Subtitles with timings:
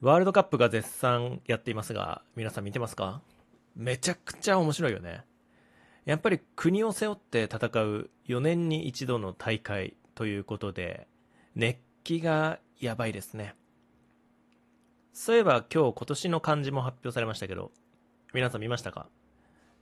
[0.00, 3.20] ワールドカップが絶賛やっていますが、皆さん見てますか？
[3.76, 5.24] めちゃくちゃ面白いよね。
[6.06, 11.06] やっぱり国を背負って戦う4年に一度の大会ということで、
[11.54, 13.54] 熱気がやばいですね。
[15.12, 17.70] そういえば今日今年の漢字も発表されましたけど、
[18.32, 19.06] 皆さん見ましたか、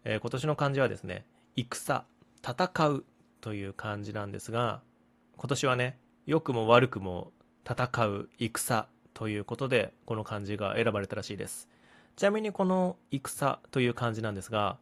[0.04, 2.04] えー、今年の漢字はですね、戦、
[2.44, 3.04] 戦う
[3.40, 4.80] という漢字なんですが、
[5.36, 5.96] 今年はね、
[6.26, 7.30] 良くも悪くも
[7.64, 8.88] 戦う、戦
[9.18, 11.68] ということで、この漢字が選ばれたらしいです。
[12.14, 14.78] ちなみにこの戦という漢字なんですが、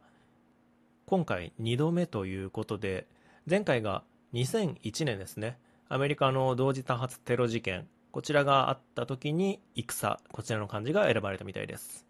[1.07, 3.07] 今回2度目ということで、
[3.49, 4.03] 前回が
[4.35, 5.57] 2001年ですね、
[5.89, 12.05] アメリカの同時多発テロ事件、こちらがあった時に戦、こちらの漢字が選ばれたみたいです。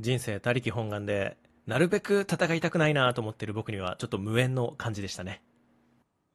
[0.00, 5.42] 人生他力本願で、なるべく戦いたくないなと思ってる僕にはちょっと無縁の感じでしたね。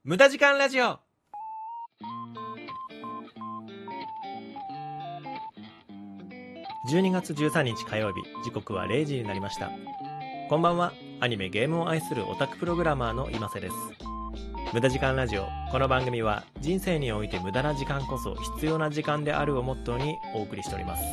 [0.03, 0.99] 無駄時間ラジオ
[6.89, 9.69] 12月13日火曜日、時刻は0時になりました。
[10.47, 13.75] こんばんは、アニメゲームを愛するオタクプログラマーの今瀬です。
[14.73, 15.45] 無駄時間ラジオ。
[15.69, 21.03] この番組は人生において無駄な時間こそ必要な時間であるをモットーにお送りしております。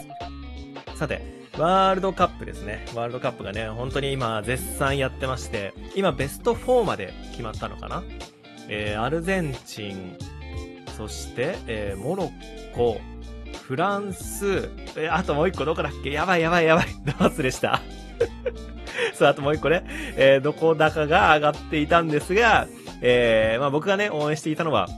[0.97, 1.21] さて、
[1.59, 2.87] ワールドカップですね。
[2.95, 8.05] ワールドカップがね、本当に今絶賛やってまして、今ベスト4まで決まったのかな？
[8.69, 10.17] えー、アルゼンチン、
[10.97, 13.01] そして、えー、モロッコ、
[13.67, 16.11] フランス、え、あともう一個どこだっけ？
[16.11, 16.87] やばいやばいやばい。
[17.05, 17.81] ど 忘れした。
[19.15, 19.85] そう、あともう一個ね、
[20.17, 22.69] えー、どこだかが上がっていたんですが、
[23.01, 24.89] えー、まあ僕がね、応援していたのは、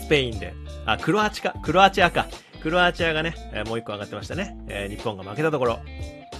[0.00, 0.54] スペインで、
[0.86, 2.26] あ、クロアチか、クロアチアか。
[2.62, 4.56] クロアチアがね、えー、もう一個上がってましたね。
[4.68, 5.78] えー、日本が負けたところ。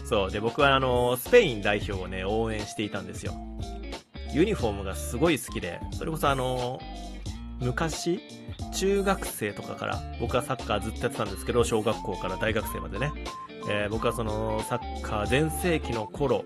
[0.09, 0.31] そう。
[0.31, 3.35] で、僕はあのー、スペイン代表をね、応援していたんですよ。
[4.33, 6.81] ユニフォームがすごい好きで、それこそあの
[7.61, 8.21] 昔、
[8.75, 13.13] 中学生とかから僕はサッカーずっとやってたんですけど、小学校から大学生までね。
[13.69, 16.45] えー、僕はそのサッカー全盛期の頃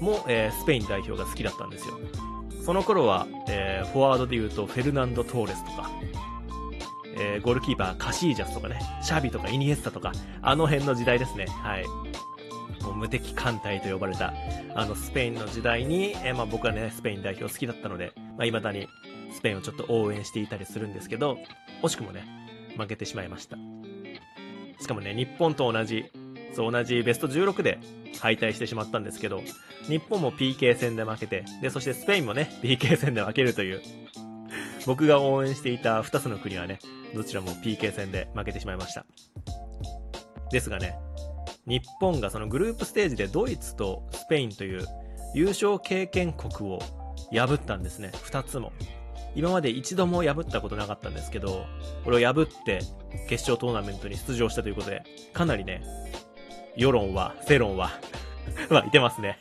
[0.00, 1.98] も、えー、スペイン代表が好きだったんですよ。
[2.64, 5.90] その頃は、えー、フォワードで言うとフェルナンド・トーレスとか、
[7.16, 11.46] えー、ゴールキーパーカシージャスとかね、シャビとかイニエスタとか、あの辺の時代ですね。
[11.46, 11.84] はい。
[12.82, 14.32] もう無敵艦隊と呼ばれた、
[14.74, 18.88] あのスペインの時代に、えー、まあ僕はね、スペイン代表好きだったので、まあ未だに
[19.34, 21.38] スペインをちょっと応援していたりするんですけど、
[21.82, 22.24] 惜しくもね、
[22.76, 23.56] 負けてしまいました。
[24.80, 26.10] しかもね、日本と同じ、
[26.52, 27.78] そう同じベスト16で
[28.20, 29.42] 敗退してしまったんですけど、
[29.88, 33.82] 日本も PK 戦で負けて、で、そしてスペインもね、PK 戦で負けるという、
[34.86, 36.78] 僕が応援していた2つの国はね、
[37.14, 39.04] どちらも PK 戦で負けてしまいました。
[40.50, 40.96] ですがね、
[41.66, 44.84] 日本がそのグループステージでドイツとスペインという
[45.34, 46.78] 優勝経験国を
[47.32, 48.10] 破ったんですね。
[48.14, 48.72] 2つも。
[49.34, 51.66] 今まで一度も破ったことなかったんですけど、
[52.04, 52.80] これを破って
[53.28, 55.02] 決勝トーナメントに出場したということで、
[55.32, 55.82] かなりね、
[56.76, 57.90] 世論は、世論は
[58.70, 59.38] まあ、 いてますね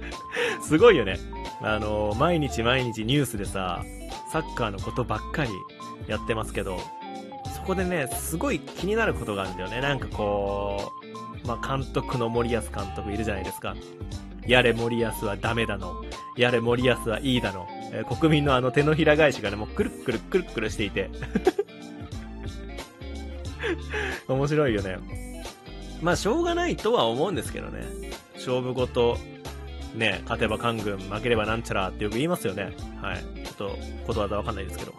[0.62, 1.18] すごいよね。
[1.62, 3.84] あの、毎日毎日ニュースでさ、
[4.32, 5.50] サッカーのことばっかり
[6.06, 6.80] やってますけど、
[7.54, 9.80] そこでね、すごい気になることがあるんだよね。
[9.80, 11.01] なんかこう、
[11.46, 13.74] まあ、監督の森保監督いるじゃないですか。
[14.46, 16.02] やれ森保はダメだの。
[16.36, 17.68] やれ森保はいいだの。
[17.92, 21.10] えー、国民のあの手のひら返しがね、もうくるくるくるくるしていて
[24.28, 24.98] 面白いよね。
[26.00, 27.82] まあ、しょうがないとは思うんですけどね。
[28.34, 29.18] 勝負ごと、
[29.94, 32.72] ね、勝てば官軍、負ければなんちゃらってよく言いますよね。
[33.00, 33.18] はい。
[33.44, 34.94] ちょっと、ことわざわかんないですけど。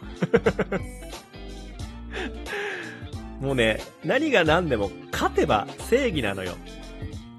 [3.41, 4.91] もうね、何が何でも
[5.23, 6.55] 勝てば正義なのよ。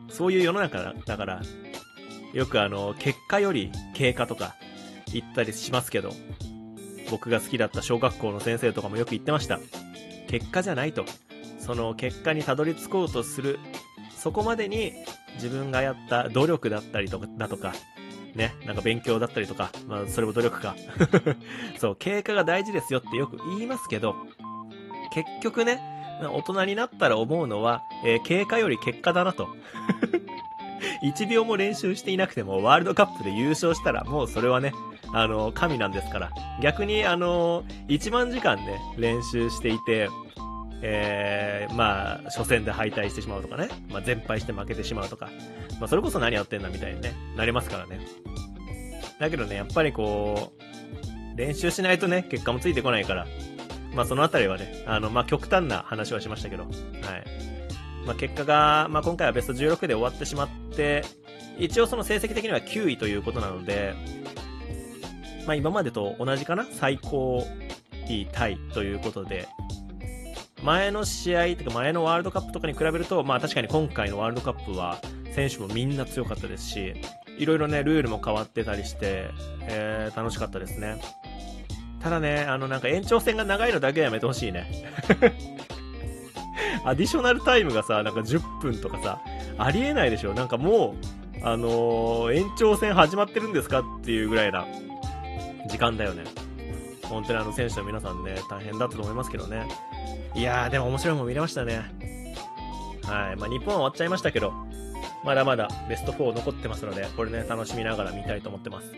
[0.09, 1.43] そういう世の中だから、
[2.33, 4.55] よくあの、結果より経過とか
[5.13, 6.11] 言ったりしますけど、
[7.11, 9.61] 僕が好きだった小学校の先生とかもよく言ってました。
[10.29, 11.05] 結果じゃないと。
[11.59, 13.59] その結果にたどり着こうとする、
[14.17, 14.95] そこまでに
[15.35, 17.75] 自分がやった努力だったりとか、だとか、
[18.35, 20.75] ね、なんか勉強だったりとか、まあそれも努力か。
[21.77, 24.17] そう、経過が大事ですよってよく言いますけど、
[25.13, 29.49] 結局ね、大人になったら思うのは、えー、経過より結果だなと。
[31.03, 34.73] 1秒も練習していなくてもワールドカップで優勝したらもうそれはね、
[35.13, 36.31] あの、神なんですから。
[36.61, 40.09] 逆にあの、1万時間ね、練習していて、
[40.83, 45.31] えー、まあ、初戦で敗退してしまうとかね、まあ、全敗して負けてしまうとか、
[45.81, 48.01] まあ、それこそ何やってんだみたいにね、なりますからね。
[49.19, 53.27] だけどね、やっぱりこう、練習しないとね、結果もついてこないから、
[53.95, 56.73] まあそのあたりはね、あの、まあ極端な話はしましたけど、はい。
[58.07, 61.05] まあ結果が、まあ今回はベスト16で終わってしまって、
[61.59, 63.95] 一応その成績的には9位ということなので、
[65.47, 66.67] まあ今までと同じかな？
[66.73, 67.47] 最高
[68.09, 69.49] 位タイということで、
[70.63, 74.99] 前の試合とか前のワールドカップとかに比べると、まあ確かに今回のワールドカップは
[75.35, 76.95] 選手もみんな強かったですし、
[77.39, 79.31] いろいろね、ルールも変わってたりして、
[79.63, 81.01] えー、楽しかったですね。
[82.05, 84.71] ただね、あのなんか延長戦が長いのだけはやめてほしいね。
[86.85, 89.23] アディショナルタイムがさ、なんか10分とかさ、
[89.57, 90.97] ありえないでしょなんかも
[91.43, 94.67] う、あのー、延長戦始まってるんですかっていうぐらいな
[95.71, 96.25] 時間だよね。
[97.05, 99.67] 本当にあの選手の皆さんね、大変だったと思いますけどね。
[100.35, 101.91] いやー、でも面白いもん見れましたね。
[103.05, 103.37] はい。
[103.37, 104.53] まあ、日本は終わっちゃいましたけど、
[105.25, 108.93] まだまだベスト4残ってますので、これね、楽しみながら見たいと思ってます。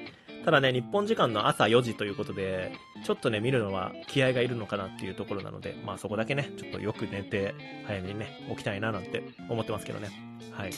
[0.47, 2.73] ただね、日本時間の朝4時ということで、
[3.05, 7.53] ちょっとね、見るのは気合がいるのかなっていうところなので、まあそこだけね、ちょっとよく寝て、
[7.85, 10.09] 早めにね、起きたいななんて思ってますけどね。
[10.53, 10.73] はい。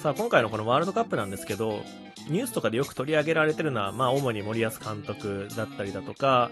[0.00, 1.82] さあ、今回のこのワールドカップなんですけど、
[2.28, 6.50] ニュースとかでよく取り上げられてるのは、まあ主に森保監督だったりだとか、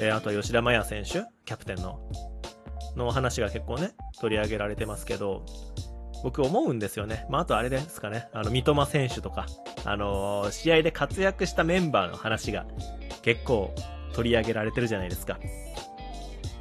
[0.00, 2.00] えー、あとは吉田麻也選手、キャプテンの、
[2.96, 5.46] の話が結構ね、取り上げられてますけど、
[6.22, 7.26] 僕思うんですよね。
[7.30, 8.28] まあ、あとあれですかね。
[8.32, 9.46] あの、三笘選手とか、
[9.84, 12.66] あのー、試合で活躍したメンバーの話が
[13.22, 13.74] 結構
[14.14, 15.38] 取り上げられてるじゃないですか。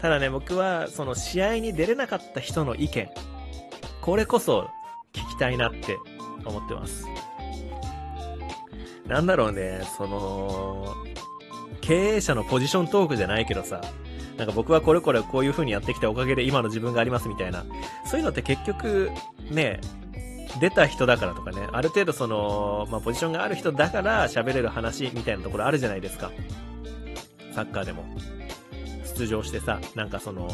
[0.02, 3.10] ただね、僕は、その試合に出れなかった人の意見、
[4.02, 4.70] これこそ
[5.12, 5.98] 聞きたいなって
[6.46, 7.06] 思ってます。
[9.08, 10.94] なんだろうね、その、
[11.82, 13.82] 経営者のポジショントークじゃないけどさ、
[14.38, 17.66] なんか僕はこれこれこういう風にやってきたおかげで今の自分がありますみたいな。
[18.06, 19.10] そういうのって結局、
[19.50, 19.80] ね、
[20.60, 26.32] 出た人だからとかね、ある程度その、まあ、ポジションがある人だから喋れる話みたいなところあるじゃないですか。
[27.54, 28.06] サッカーでも。
[29.18, 30.48] 出場してさ、なんかその、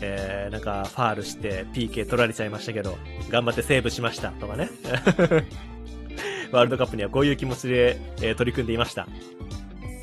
[0.00, 2.96] えー、なんかファールして PK 取られちゃいましたけど、
[3.30, 4.70] 頑張ってセーブしましたとかね。
[6.50, 9.06] ワールドカップにはこういう気持ちで、えー、取り組んでいました。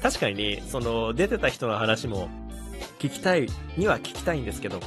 [0.02, 2.30] 確かに、その、出てた人の話も
[3.00, 3.48] 聞きたい
[3.78, 4.80] には聞きたいんですけど、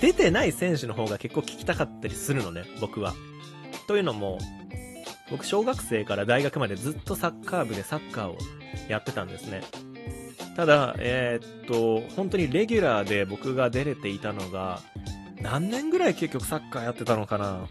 [0.00, 3.14] 出てない選手の方が結構聞きたかったりするのね、僕は。
[3.86, 4.38] というのも、
[5.30, 8.38] 僕小学生から大学までずっとサッカー部でサッカーを
[8.88, 9.62] やってたんですね。
[10.56, 14.80] ただ、えー、っと、本当にレギュラーで僕が出れていたのが、
[15.40, 17.66] 何年ぐらい結局サッカーやってたのかな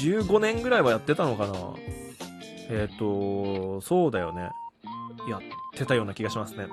[0.00, 1.52] ?15 年ぐらいはやってたのかな？
[2.70, 4.50] えー、っと、そうだよね。
[5.28, 5.40] やっ
[5.74, 6.68] てたような気がしますね。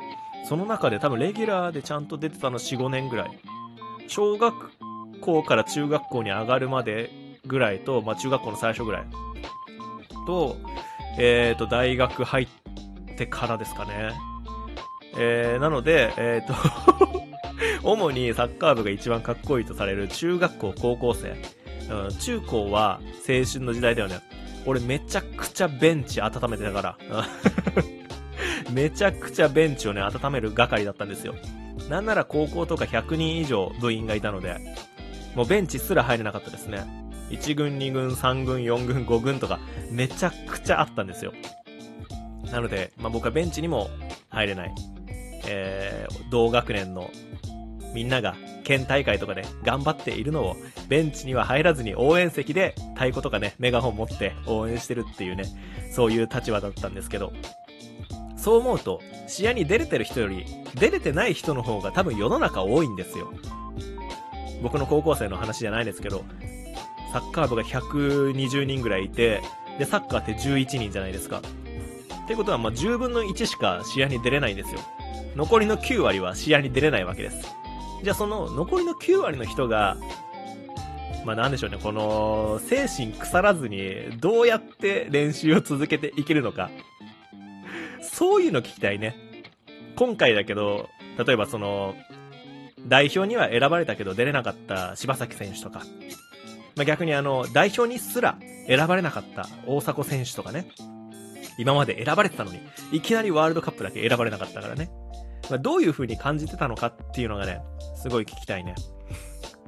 [0.48, 3.40] その中で多分レギュラーでちゃんと出てたの4、5年ぐらい。
[4.08, 4.54] 小学
[5.22, 9.08] 校から中学校に上がるまでぐらいと、まあ中学校の最初ぐらい。
[10.26, 10.58] と、
[11.18, 12.48] えっ、ー、と、大学入っ
[13.16, 14.12] てからですかね。
[15.18, 17.26] えー、なので、えっ、ー、と
[17.84, 21.36] 主にサッカー部が一番かっこいいとされる中学校、高校生。
[21.90, 23.00] うん、中高は
[23.30, 24.20] 青春の時代だよね。
[24.66, 26.98] 俺めちゃくちゃベンチ温めてたから。
[28.74, 31.36] めちゃくちゃベンチをね、温める係だったんですよ。
[31.90, 34.58] なんなら高校とか100人以上部員がいたので、
[35.36, 36.84] もうベンチすら入れなかったですね。
[37.30, 39.60] 1軍、2軍、3軍、4軍、5軍とか、
[39.92, 41.34] めちゃくちゃあったんですよ。
[42.52, 43.90] なので、まあ、僕はベンチにも
[44.30, 44.76] 入れない。
[45.48, 47.12] えー、同学年の
[47.94, 50.56] みんなが県大会とかで頑張っているのを
[50.90, 55.46] ベンチには入らずに応援席で太鼓とかね、メガホン持って応援してるっていうね、
[55.92, 57.32] そういう立場だったんですけど、
[58.46, 60.46] そう思うと、試合に出れてる人より、
[60.76, 63.34] 出れてない人の方が多分世の中多いんですよ。
[64.62, 66.24] 僕の高校生の話じゃないですけど、
[67.12, 69.42] サッカー部が120人ぐらいいて、
[69.80, 71.42] で、サッカーって11人じゃないですか。
[72.24, 74.80] ってことは、まあ、10分の1しか試合に出れないんですよ。
[75.36, 77.52] 残りの9割は試合に出れないわけです。
[78.04, 79.98] じゃあその残りの9割の人が、
[81.26, 86.70] まあなんでしょうね、この精神腐らずにどうやって練習を続けていけるのか。
[88.02, 89.16] そういうの聞きたいね。
[89.96, 90.90] 今回だけど、
[91.26, 91.96] 例えばその、
[92.88, 95.80] 代表には選ばれたけど出れなかった柴崎選手とか、
[96.76, 98.38] まあ、逆にあの、代表にすら
[98.68, 100.68] 選ばれなかった大迫選手とかね、
[101.58, 102.60] 今まで選ばれてたのに、
[102.92, 104.90] いきなりワールドカップだけ選ばれなかったからね。
[105.50, 107.62] まあ、どういう風に感じてたのかっていうのがね、
[108.02, 108.76] すごい聞きたいね。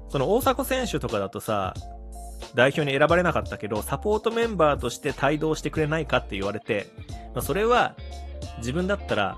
[0.10, 1.74] その大迫選手とかだとさ、
[2.55, 6.88] 代表に選ばれなかったけど、サポートメンバーとして帯同してくれないかって言われて、
[7.38, 7.96] まあ、それは
[8.58, 9.38] 自分だったら、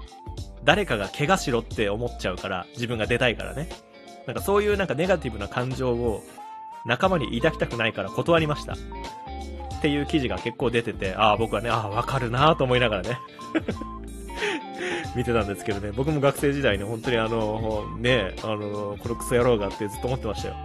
[0.64, 3.68] 誰かが怪我しろって思っちゃうから、自分が出たいからね。
[4.26, 6.24] なんかそういうなんかネガティブな感情を
[6.86, 8.74] 仲間に抱きたくないから断りました。
[8.74, 13.20] っていう記事が結構出てて、ああ、僕はね、ああ、わかるなと思いながらね
[15.14, 20.56] 見てたんですけどね、僕も学生時代に本当にあの、ね、あの、このクソ野郎がってずっと思ってましたよ。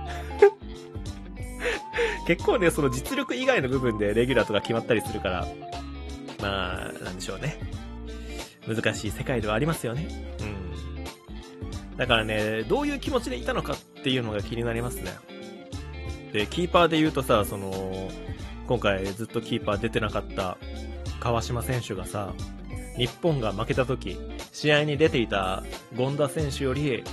[2.28, 5.46] 結構ね、その実力以外の部分でレギュラーとか決まったりするから、
[6.44, 7.58] まあ、なんでしょうね。
[8.68, 10.08] 難しい世界ではありますよね。
[10.40, 11.96] うん。
[11.96, 15.12] だからね、どういう気持ちでいたのかっていうのが気になりますね。
[16.32, 18.10] で、キーパーで言うとさ、その、
[18.66, 20.58] 今回ずっとキーパー出てなかった
[21.20, 22.34] 川島選手がさ、
[22.98, 24.18] 日本が負けた時、
[24.52, 25.62] 試合に出ていた
[25.96, 27.04] 権田選手より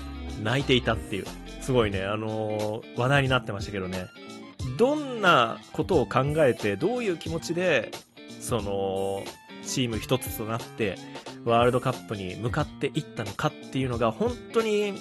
[0.44, 1.26] 泣いていたっていう、
[1.62, 4.08] すごいね、あのー、話題になってましたけどね。
[4.78, 7.92] どんなことを考えて、どういう気持ちで、
[8.40, 9.24] その、
[9.64, 10.98] チーム一つとなって、
[11.46, 14.94] ワールドカップに向かっていったのかっていうのが、本当に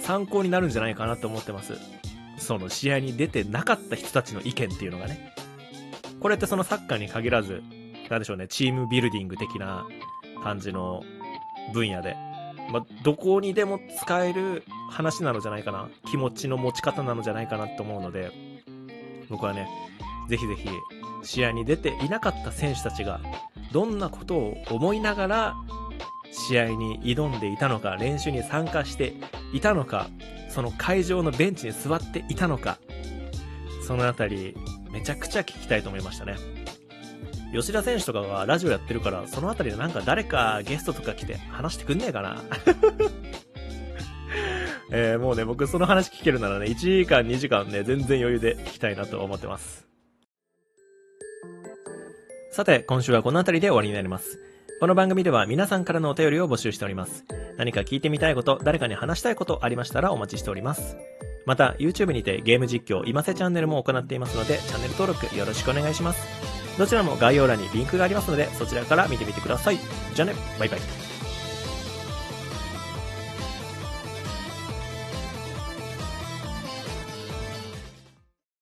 [0.00, 1.74] 参考になるんじゃないかなと思ってます。
[2.38, 5.34] その試合に出てなかった人たちの意見っていうのがね。
[6.20, 7.62] これってそのサッカーに限らず、
[8.10, 9.86] なんでしょうね、チームビルディング的な
[10.42, 11.02] 感じの
[11.72, 12.16] 分野で、
[12.70, 15.88] まあ、どこにでも使える話なのじゃないかな。
[16.10, 18.30] 気持ちの持ち方なのじゃないかなと思うので、
[19.28, 19.68] 僕はね、
[20.28, 20.68] ぜひぜひ、
[21.22, 23.20] 試合に出ていなかった選手たちが、
[23.72, 25.54] どんなことを思いながら、
[26.32, 29.14] 試合に挑んでいたのか、練習に参加して
[29.52, 30.08] いたのか、
[30.48, 32.78] その会場のベンチに座っていたのか、
[33.86, 34.56] そのあたり、
[34.90, 36.36] めちゃくちゃ聞きたいと思いましたね。
[37.52, 42.42] 吉田選手とかがラジオやってるから、そのあたりでなんか誰かゲストとか来て話してくんねえかな
[44.90, 49.91] えー、もうね、僕その話聞けるならね、1時間、2時間ね、全然余裕で聞きたいなと思ってます。
[52.52, 54.38] さて、今週はこの辺りで終わりになります。
[54.78, 57.24] この番組では皆さんからのお便りを募集しております。
[57.56, 60.98] 何か聞いてみたいこと、誰かに話したいことありましたらお待ちしております。
[61.46, 66.78] また、YouTube にてゲーム実況、今瀬チャンネルも行っていますので、チャンネル登録よろしくお願いします。
[66.78, 69.78] どちらも概要欄にリンクがありますので、そちらから見てみてください。
[70.14, 71.11] じゃあね、バイバイ。